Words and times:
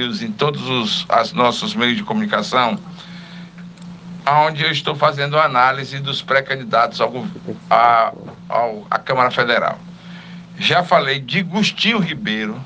em 0.00 0.32
todos 0.32 0.66
os 0.68 1.06
as 1.08 1.32
nossos 1.32 1.74
meios 1.74 1.96
de 1.96 2.02
comunicação, 2.02 2.78
onde 4.26 4.64
eu 4.64 4.70
estou 4.70 4.94
fazendo 4.94 5.38
análise 5.38 5.98
dos 5.98 6.22
pré-candidatos 6.22 7.00
ao, 7.00 7.26
a, 7.68 8.12
ao, 8.48 8.86
à 8.90 8.98
Câmara 8.98 9.30
Federal. 9.30 9.78
Já 10.58 10.82
falei 10.82 11.20
de 11.20 11.42
Gustinho 11.42 11.98
Ribeiro, 11.98 12.60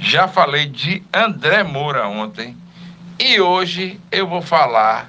já 0.00 0.28
falei 0.28 0.66
de 0.66 1.02
André 1.12 1.62
Moura 1.62 2.06
ontem, 2.06 2.56
e 3.18 3.40
hoje 3.40 4.00
eu 4.10 4.26
vou 4.26 4.42
falar 4.42 5.08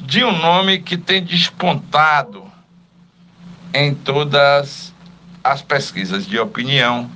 de 0.00 0.24
um 0.24 0.36
nome 0.36 0.78
que 0.78 0.96
tem 0.96 1.22
despontado 1.22 2.44
em 3.72 3.94
todas 3.94 4.92
as 5.42 5.62
pesquisas 5.62 6.26
de 6.26 6.38
opinião 6.38 7.10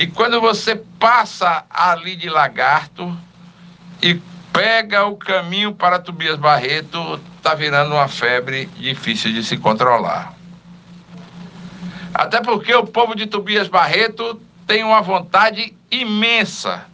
e 0.00 0.06
quando 0.06 0.40
você 0.40 0.76
passa 0.98 1.62
ali 1.68 2.16
de 2.16 2.30
Lagarto 2.30 3.14
e 4.00 4.14
pega 4.50 5.04
o 5.04 5.14
caminho 5.14 5.74
para 5.74 5.98
Tobias 5.98 6.38
Barreto, 6.38 7.20
está 7.36 7.54
virando 7.54 7.94
uma 7.94 8.08
febre 8.08 8.64
difícil 8.78 9.30
de 9.30 9.44
se 9.44 9.58
controlar. 9.58 10.32
Até 12.14 12.40
porque 12.40 12.74
o 12.74 12.86
povo 12.86 13.14
de 13.14 13.26
Tobias 13.26 13.68
Barreto 13.68 14.40
tem 14.66 14.82
uma 14.82 15.02
vontade 15.02 15.76
imensa 15.90 16.86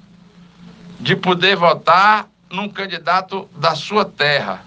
de 0.99 1.15
poder 1.15 1.55
votar 1.55 2.27
num 2.51 2.69
candidato 2.69 3.49
da 3.57 3.77
sua 3.77 4.05
terra. 4.05 4.65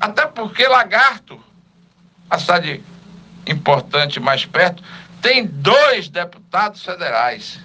Até 0.00 0.24
porque 0.24 0.66
Lagarto, 0.66 1.38
a 2.30 2.38
cidade 2.38 2.82
importante 3.46 4.18
mais 4.18 4.46
perto, 4.46 4.82
tem 5.20 5.46
dois 5.46 6.08
deputados 6.08 6.82
federais. 6.82 7.58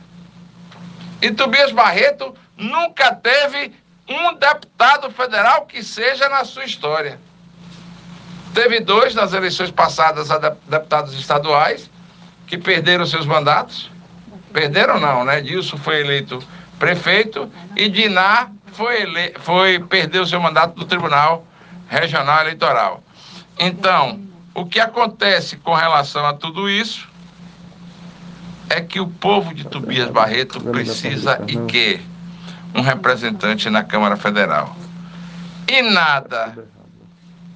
E 1.22 1.32
Tobias 1.32 1.72
Barreto 1.72 2.36
nunca 2.58 3.14
teve 3.16 3.74
um 4.08 4.34
deputado 4.34 5.10
federal 5.12 5.66
que 5.66 5.84
seja 5.84 6.28
na 6.30 6.44
sua 6.44 6.66
história. 6.66 7.20
Teve 8.54 8.80
dois 8.80 9.16
nas 9.16 9.34
eleições 9.34 9.72
passadas 9.72 10.30
a 10.30 10.38
deputados 10.38 11.14
estaduais 11.14 11.90
que 12.46 12.58
perderam 12.58 13.06
seus 13.06 13.26
mandatos. 13.26 13.90
Perderam 14.52 15.00
não, 15.00 15.24
né? 15.24 15.42
Dilson 15.42 15.78
foi 15.78 16.02
eleito 16.02 16.40
prefeito 16.78 17.52
e 17.76 17.90
Diná 17.90 18.52
foi, 18.74 19.02
ele... 19.02 19.34
foi 19.40 19.80
perdeu 19.80 20.26
seu 20.26 20.40
mandato 20.40 20.76
do 20.76 20.86
Tribunal 20.86 21.48
Regional 21.88 22.42
Eleitoral. 22.42 23.04
Então, 23.58 24.22
o 24.54 24.66
que 24.66 24.80
acontece 24.80 25.58
com 25.58 25.74
relação 25.74 26.26
a 26.26 26.34
tudo 26.34 26.70
isso 26.70 27.08
é 28.74 28.82
que 28.82 29.00
o 29.00 29.08
povo 29.08 29.54
de 29.54 29.66
Tobias 29.66 30.10
Barreto 30.10 30.60
precisa 30.60 31.40
e 31.48 31.56
quer 31.68 32.02
um 32.74 32.82
representante 32.82 33.70
na 33.70 33.84
Câmara 33.84 34.18
Federal. 34.18 34.76
E 35.68 35.84
nada 35.84 36.58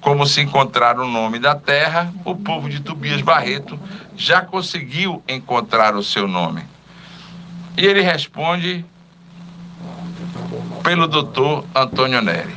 como 0.00 0.24
se 0.24 0.40
encontrar 0.40 0.96
o 0.96 1.08
nome 1.08 1.40
da 1.40 1.56
terra, 1.56 2.12
o 2.24 2.36
povo 2.36 2.68
de 2.68 2.78
Tobias 2.80 3.20
Barreto 3.20 3.78
já 4.16 4.42
conseguiu 4.42 5.20
encontrar 5.26 5.96
o 5.96 6.04
seu 6.04 6.28
nome. 6.28 6.62
E 7.76 7.84
ele 7.84 8.00
responde 8.00 8.84
pelo 10.84 11.08
doutor 11.08 11.64
Antônio 11.74 12.22
Neri. 12.22 12.56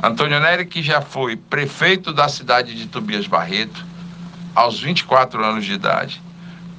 Antônio 0.00 0.38
Neri, 0.38 0.66
que 0.66 0.84
já 0.84 1.00
foi 1.00 1.36
prefeito 1.36 2.12
da 2.12 2.28
cidade 2.28 2.76
de 2.76 2.86
Tobias 2.86 3.26
Barreto 3.26 3.84
aos 4.54 4.78
24 4.78 5.44
anos 5.44 5.64
de 5.64 5.72
idade 5.72 6.22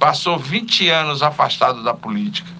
passou 0.04 0.38
20 0.38 0.86
anos 0.90 1.22
afastado 1.22 1.82
da 1.82 1.94
política, 1.94 2.50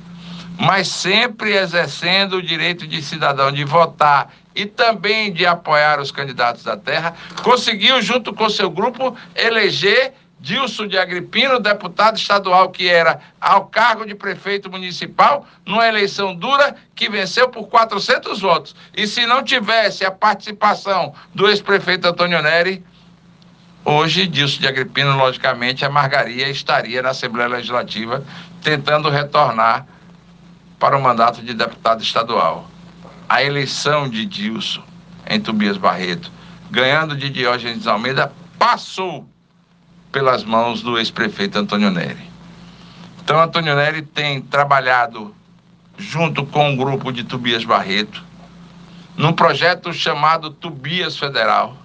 mas 0.59 0.89
sempre 0.89 1.55
exercendo 1.55 2.37
o 2.37 2.43
direito 2.43 2.87
de 2.87 3.03
cidadão 3.03 3.53
de 3.53 3.65
votar 3.65 4.33
e 4.55 4.65
também 4.65 5.31
de 5.31 5.45
apoiar 5.45 6.01
os 6.01 6.11
candidatos 6.11 6.65
da 6.65 6.75
terra, 6.75 7.15
conseguiu, 7.43 8.01
junto 8.01 8.33
com 8.33 8.49
seu 8.49 8.71
grupo, 8.71 9.15
eleger 9.35 10.15
Dilson 10.41 10.87
de 10.87 10.97
Agripino, 10.97 11.61
deputado 11.61 12.17
estadual 12.17 12.71
que 12.71 12.89
era 12.89 13.21
ao 13.39 13.67
cargo 13.67 14.07
de 14.07 14.15
prefeito 14.15 14.71
municipal, 14.71 15.47
numa 15.67 15.87
eleição 15.87 16.35
dura 16.35 16.75
que 16.95 17.11
venceu 17.11 17.51
por 17.51 17.69
400 17.69 18.41
votos. 18.41 18.75
E 18.97 19.07
se 19.07 19.27
não 19.27 19.45
tivesse 19.45 20.03
a 20.03 20.11
participação 20.11 21.13
do 21.35 21.47
ex-prefeito 21.47 22.09
Antônio 22.09 22.41
Neri, 22.41 22.83
Hoje, 23.87 24.27
Dilson 24.27 24.63
de 24.63 24.67
Agripino, 24.67 25.15
logicamente, 25.15 25.85
a 25.85 25.91
Margaria 25.91 26.49
estaria 26.49 27.03
na 27.03 27.11
Assembleia 27.11 27.49
Legislativa 27.49 28.25
tentando 28.63 29.11
retornar 29.11 29.87
para 30.79 30.97
o 30.97 31.03
mandato 31.03 31.43
de 31.43 31.53
deputado 31.53 32.03
estadual. 32.03 32.67
A 33.29 33.43
eleição 33.43 34.09
de 34.09 34.25
Dilson 34.25 34.83
em 35.29 35.39
Tobias 35.39 35.77
Barreto, 35.77 36.31
ganhando 36.71 37.15
de 37.15 37.29
Diógenes 37.29 37.87
Almeida, 37.87 38.33
passou 38.59 39.29
pelas 40.11 40.45
mãos 40.45 40.81
do 40.81 40.99
ex-prefeito 40.99 41.59
Antônio 41.59 41.91
Neri. 41.91 42.31
Então, 43.23 43.39
Antônio 43.39 43.77
Neri 43.77 44.01
tem 44.01 44.41
trabalhado 44.41 45.35
junto 45.99 46.47
com 46.47 46.71
um 46.71 46.77
grupo 46.77 47.13
de 47.13 47.23
Tobias 47.23 47.65
Barreto 47.65 48.25
num 49.15 49.33
projeto 49.33 49.93
chamado 49.93 50.51
Tobias 50.51 51.19
Federal 51.19 51.84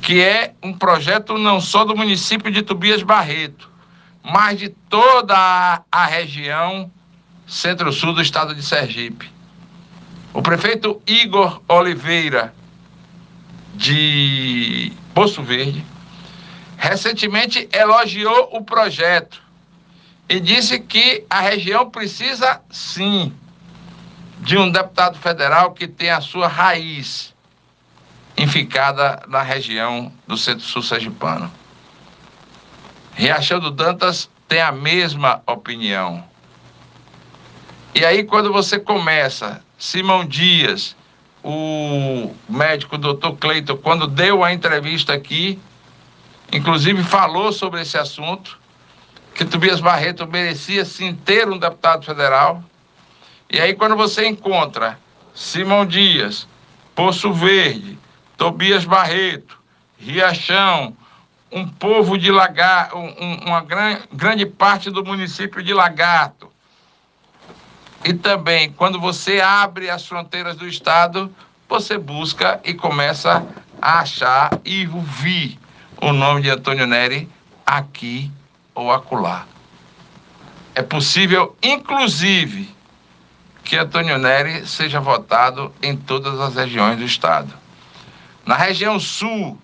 que 0.00 0.20
é 0.20 0.54
um 0.62 0.72
projeto 0.72 1.36
não 1.36 1.60
só 1.60 1.84
do 1.84 1.96
município 1.96 2.50
de 2.50 2.62
Tobias 2.62 3.02
Barreto, 3.02 3.70
mas 4.22 4.58
de 4.58 4.68
toda 4.68 5.82
a, 5.90 6.06
região 6.06 6.90
centro-sul 7.46 8.12
do 8.14 8.22
estado 8.22 8.54
de 8.54 8.62
Sergipe. 8.62 9.30
O 10.32 10.42
prefeito 10.42 11.00
Igor 11.06 11.60
Oliveira, 11.68 12.54
de 13.74 14.92
Poço 15.14 15.42
Verde, 15.42 15.84
recentemente 16.76 17.68
elogiou 17.72 18.50
o 18.52 18.64
projeto 18.64 19.42
e 20.28 20.38
disse 20.40 20.78
que 20.78 21.24
a 21.28 21.40
região 21.40 21.90
precisa, 21.90 22.60
sim, 22.70 23.34
de 24.38 24.56
um 24.56 24.70
deputado 24.70 25.18
federal 25.18 25.72
que 25.72 25.86
tenha 25.86 26.16
a 26.16 26.20
sua 26.20 26.48
raiz 26.48 27.34
inficada 28.40 29.22
na 29.28 29.42
região 29.42 30.10
do 30.26 30.36
centro-sul 30.36 30.82
sergipano. 30.82 31.52
Riachão 33.14 33.60
do 33.60 33.70
Dantas 33.70 34.30
tem 34.48 34.62
a 34.62 34.72
mesma 34.72 35.42
opinião. 35.46 36.24
E 37.94 38.02
aí, 38.02 38.24
quando 38.24 38.50
você 38.50 38.78
começa, 38.78 39.62
Simão 39.78 40.24
Dias, 40.24 40.96
o 41.44 42.34
médico 42.48 42.96
doutor 42.96 43.36
Cleiton, 43.36 43.76
quando 43.76 44.06
deu 44.06 44.42
a 44.42 44.54
entrevista 44.54 45.12
aqui, 45.12 45.58
inclusive 46.50 47.04
falou 47.04 47.52
sobre 47.52 47.82
esse 47.82 47.98
assunto, 47.98 48.58
que 49.34 49.44
Tobias 49.44 49.80
Barreto 49.80 50.26
merecia 50.26 50.86
sim 50.86 51.14
ter 51.14 51.46
um 51.46 51.58
deputado 51.58 52.06
federal. 52.06 52.64
E 53.50 53.60
aí, 53.60 53.74
quando 53.74 53.96
você 53.96 54.26
encontra 54.26 54.98
Simão 55.34 55.84
Dias, 55.84 56.48
Poço 56.94 57.32
Verde, 57.32 57.98
Tobias 58.40 58.86
Barreto, 58.86 59.58
Riachão, 59.98 60.96
um 61.52 61.68
povo 61.68 62.16
de 62.16 62.30
Lagarto, 62.32 62.96
um, 62.96 63.34
uma 63.44 63.60
gran, 63.60 63.98
grande 64.10 64.46
parte 64.46 64.90
do 64.90 65.04
município 65.04 65.62
de 65.62 65.74
Lagarto. 65.74 66.50
E 68.02 68.14
também, 68.14 68.72
quando 68.72 68.98
você 68.98 69.42
abre 69.42 69.90
as 69.90 70.06
fronteiras 70.06 70.56
do 70.56 70.66
estado, 70.66 71.30
você 71.68 71.98
busca 71.98 72.58
e 72.64 72.72
começa 72.72 73.46
a 73.78 74.00
achar 74.00 74.58
e 74.64 74.88
ouvir 74.88 75.58
o 76.00 76.10
nome 76.10 76.40
de 76.40 76.48
Antônio 76.48 76.86
Neri 76.86 77.28
aqui 77.66 78.30
ou 78.74 78.90
acolá. 78.90 79.46
É 80.74 80.80
possível, 80.80 81.54
inclusive, 81.62 82.74
que 83.62 83.76
Antônio 83.76 84.16
Neri 84.16 84.66
seja 84.66 84.98
votado 84.98 85.70
em 85.82 85.94
todas 85.94 86.40
as 86.40 86.54
regiões 86.54 86.96
do 86.96 87.04
estado. 87.04 87.60
Na 88.50 88.56
região 88.56 88.98
sul, 88.98 89.56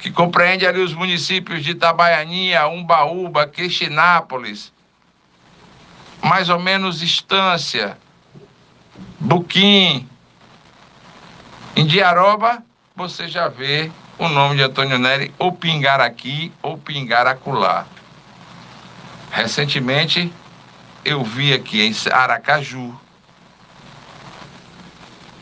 que 0.00 0.10
compreende 0.10 0.66
ali 0.66 0.80
os 0.80 0.92
municípios 0.92 1.62
de 1.62 1.70
Itabaianinha, 1.70 2.66
Umbaúba, 2.66 3.46
Cristinápolis, 3.46 4.72
mais 6.20 6.48
ou 6.48 6.58
menos 6.58 7.02
Estância, 7.02 7.96
Buquim, 9.20 10.08
Indiaroba, 11.76 12.64
você 12.96 13.28
já 13.28 13.46
vê 13.46 13.92
o 14.18 14.28
nome 14.28 14.56
de 14.56 14.64
Antônio 14.64 14.98
Neri 14.98 15.32
ou 15.38 15.52
pingar 15.52 16.00
aqui 16.00 16.52
ou 16.60 16.76
pingar 16.76 17.28
acolá. 17.28 17.86
Recentemente, 19.30 20.32
eu 21.04 21.22
vi 21.22 21.52
aqui 21.54 21.80
em 21.80 21.94
Aracaju, 22.10 22.92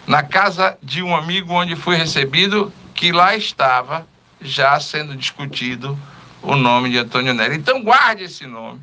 na 0.06 0.22
casa 0.22 0.76
de 0.82 1.02
um 1.02 1.14
amigo 1.14 1.52
onde 1.52 1.76
fui 1.76 1.96
recebido, 1.96 2.72
que 2.94 3.12
lá 3.12 3.34
estava 3.34 4.06
já 4.40 4.78
sendo 4.78 5.16
discutido 5.16 5.98
o 6.42 6.56
nome 6.56 6.90
de 6.90 6.98
Antônio 6.98 7.32
Neri. 7.32 7.56
Então 7.56 7.82
guarde 7.82 8.24
esse 8.24 8.46
nome. 8.46 8.80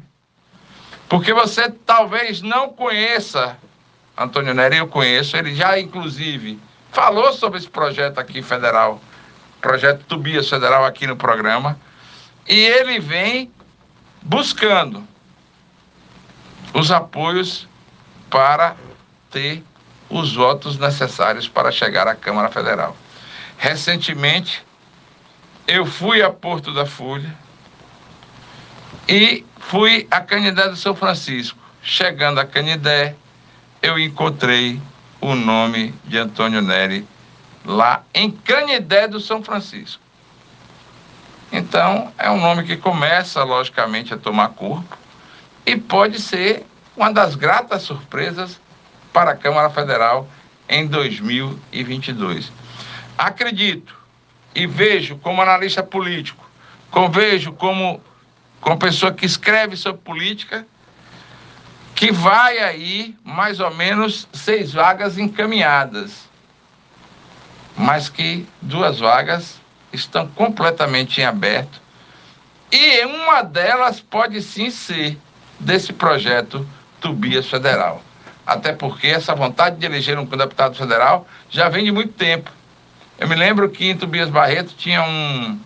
Porque 1.08 1.34
você 1.34 1.70
talvez 1.70 2.42
não 2.42 2.70
conheça 2.70 3.58
Antônio 4.18 4.54
Nery 4.54 4.78
eu 4.78 4.88
conheço, 4.88 5.36
ele 5.38 5.56
já 5.56 5.80
inclusive 5.80 6.60
falou 6.92 7.32
sobre 7.34 7.58
esse 7.58 7.70
projeto 7.70 8.20
aqui 8.20 8.42
federal, 8.42 9.02
projeto 9.60 10.06
Tubias 10.06 10.50
Federal 10.50 10.86
aqui 10.86 11.08
no 11.08 11.16
programa, 11.16 11.80
e 12.48 12.54
ele 12.54 13.00
vem 13.00 13.52
buscando 14.22 15.08
os 16.74 16.92
apoios 16.92 17.68
para 18.30 18.76
ter 19.30 19.64
os 20.12 20.36
votos 20.36 20.78
necessários 20.78 21.48
para 21.48 21.72
chegar 21.72 22.08
à 22.08 22.14
Câmara 22.14 22.50
Federal. 22.50 22.96
Recentemente, 23.58 24.64
eu 25.66 25.86
fui 25.86 26.22
a 26.22 26.30
Porto 26.30 26.74
da 26.74 26.86
Folha 26.86 27.34
e 29.08 29.46
fui 29.58 30.08
a 30.12 30.20
Canidé 30.20 30.68
do 30.68 30.76
São 30.76 30.94
Francisco. 30.94 31.58
Chegando 31.82 32.40
a 32.40 32.46
Canidé, 32.46 33.16
eu 33.82 33.98
encontrei 33.98 34.80
o 35.22 35.34
nome 35.34 35.94
de 36.04 36.18
Antônio 36.18 36.62
Neri 36.62 37.08
lá 37.64 38.04
em 38.14 38.30
Canidé 38.30 39.08
do 39.08 39.20
São 39.20 39.44
Francisco. 39.44 40.02
Então, 41.52 42.12
é 42.18 42.30
um 42.30 42.40
nome 42.40 42.64
que 42.64 42.78
começa, 42.78 43.44
logicamente, 43.44 44.14
a 44.14 44.18
tomar 44.18 44.50
corpo 44.50 44.98
e 45.66 45.76
pode 45.76 46.20
ser 46.20 46.66
uma 46.96 47.12
das 47.12 47.36
gratas 47.36 47.84
surpresas 47.84 48.60
para 49.12 49.32
a 49.32 49.36
Câmara 49.36 49.70
Federal 49.70 50.28
em 50.68 50.88
2022. 50.88 52.52
Acredito 53.18 53.96
e 54.56 54.66
vejo 54.66 55.18
como 55.18 55.42
analista 55.42 55.84
político, 55.84 56.50
como 56.90 57.10
vejo 57.10 57.52
como, 57.54 58.02
como 58.60 58.78
pessoa 58.78 59.14
que 59.14 59.26
escreve 59.26 59.76
sobre 59.76 60.02
política, 60.02 60.66
que 61.96 62.12
vai 62.12 62.60
aí 62.60 63.16
mais 63.24 63.60
ou 63.60 63.74
menos 63.74 64.28
seis 64.34 64.74
vagas 64.74 65.18
encaminhadas, 65.18 66.30
mas 67.78 68.10
que 68.10 68.48
duas 68.62 69.00
vagas 69.00 69.60
estão 69.94 70.28
completamente 70.28 71.22
em 71.22 71.26
aberto 71.26 71.82
e 72.72 73.06
uma 73.06 73.42
delas 73.42 74.00
pode 74.00 74.42
sim 74.42 74.72
ser 74.72 75.18
desse 75.60 75.92
projeto 75.92 76.66
Tubias 77.02 77.48
Federal. 77.48 78.02
Até 78.54 78.74
porque 78.74 79.08
essa 79.08 79.34
vontade 79.34 79.78
de 79.78 79.86
eleger 79.86 80.20
um 80.20 80.26
deputado 80.26 80.76
federal 80.76 81.28
já 81.50 81.70
vem 81.70 81.86
de 81.86 81.92
muito 81.92 82.14
tempo. 82.14 82.52
Eu 83.18 83.28
me 83.28 83.36
lembro 83.36 83.70
que 83.70 83.90
em 83.90 83.98
Tobias 83.98 84.30
Barreto 84.30 84.74
tinha 84.76 85.04
um, 85.04 85.60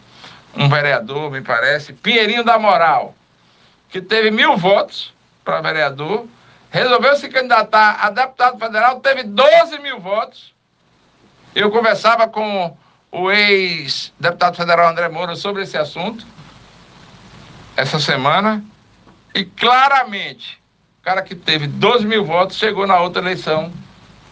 um 0.56 0.70
vereador, 0.70 1.32
me 1.32 1.42
parece, 1.42 1.94
Pinheirinho 1.94 2.44
da 2.44 2.60
Moral, 2.60 3.16
que 3.90 4.02
teve 4.02 4.30
mil 4.30 4.58
votos 4.58 5.14
para 5.44 5.62
vereador, 5.62 6.26
resolveu 6.70 7.16
se 7.16 7.30
candidatar 7.30 7.98
a 8.02 8.10
deputado 8.10 8.60
federal, 8.60 9.00
teve 9.00 9.24
12 9.24 9.80
mil 9.80 10.00
votos. 10.00 10.54
Eu 11.56 11.72
conversava 11.72 12.28
com 12.28 12.78
o 13.12 13.32
ex-deputado 13.32 14.58
federal 14.58 14.90
André 14.90 15.08
Moura 15.08 15.36
sobre 15.36 15.64
esse 15.64 15.78
assunto 15.78 16.26
essa 17.76 18.00
semana 18.00 18.64
e 19.34 19.44
claramente 19.44 20.60
cara 21.06 21.22
que 21.22 21.36
teve 21.36 21.68
12 21.68 22.04
mil 22.08 22.26
votos 22.26 22.58
chegou 22.58 22.88
na 22.88 23.00
outra 23.00 23.22
eleição, 23.22 23.72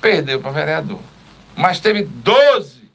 perdeu 0.02 0.42
para 0.42 0.50
vereador. 0.50 1.00
Mas 1.56 1.80
teve 1.80 2.02
12 2.02 2.90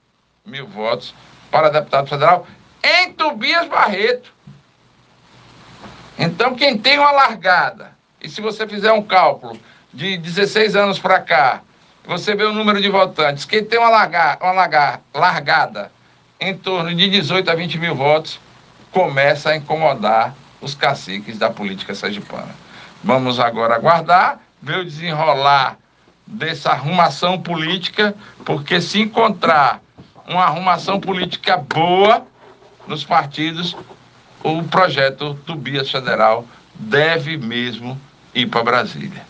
mil 0.44 0.66
votos 0.66 1.14
para 1.48 1.70
deputado 1.70 2.08
federal 2.08 2.44
em 2.82 3.12
Tobias 3.12 3.68
Barreto. 3.68 4.34
Então, 6.18 6.56
quem 6.56 6.76
tem 6.76 6.98
uma 6.98 7.12
largada, 7.12 7.92
e 8.20 8.28
se 8.28 8.40
você 8.40 8.66
fizer 8.66 8.90
um 8.90 9.00
cálculo 9.00 9.56
de 9.94 10.16
16 10.16 10.74
anos 10.74 10.98
para 10.98 11.20
cá, 11.20 11.62
você 12.04 12.34
vê 12.34 12.42
o 12.42 12.52
número 12.52 12.82
de 12.82 12.88
votantes, 12.88 13.44
quem 13.44 13.64
tem 13.64 13.78
uma, 13.78 13.90
larga, 13.90 14.38
uma 14.40 14.52
larga, 14.52 15.00
largada 15.14 15.92
em 16.40 16.56
torno 16.56 16.92
de 16.92 17.08
18 17.08 17.48
a 17.48 17.54
20 17.54 17.78
mil 17.78 17.94
votos, 17.94 18.40
começa 18.90 19.50
a 19.50 19.56
incomodar 19.56 20.34
os 20.60 20.74
caciques 20.74 21.38
da 21.38 21.48
política 21.48 21.94
sergipana. 21.94 22.67
Vamos 23.02 23.38
agora 23.38 23.76
aguardar, 23.76 24.40
ver 24.60 24.78
o 24.78 24.84
desenrolar 24.84 25.76
dessa 26.26 26.70
arrumação 26.70 27.40
política, 27.40 28.14
porque 28.44 28.80
se 28.80 29.00
encontrar 29.00 29.80
uma 30.26 30.44
arrumação 30.44 31.00
política 31.00 31.56
boa 31.56 32.26
nos 32.86 33.04
partidos, 33.04 33.76
o 34.42 34.62
projeto 34.64 35.34
Tubias 35.46 35.90
Federal 35.90 36.44
deve 36.74 37.36
mesmo 37.36 37.98
ir 38.34 38.46
para 38.46 38.62
Brasília. 38.62 39.28